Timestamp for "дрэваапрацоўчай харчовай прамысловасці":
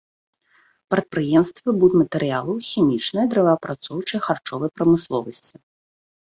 3.35-5.55